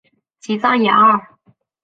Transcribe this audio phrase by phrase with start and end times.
[0.39, 1.37] 吉藏雅尔。